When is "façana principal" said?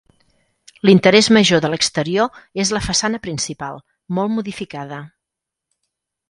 2.87-3.79